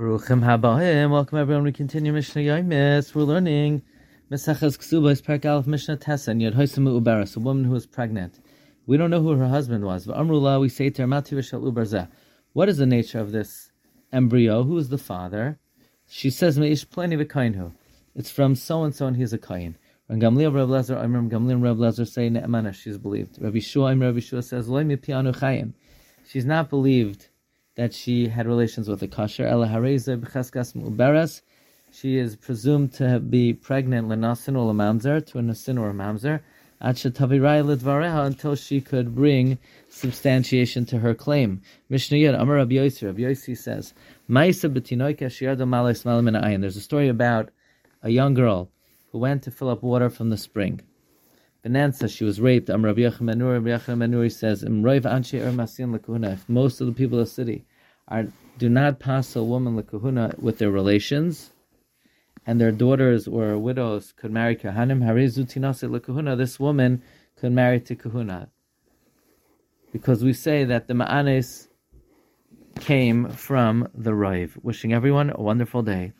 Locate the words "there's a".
46.60-46.80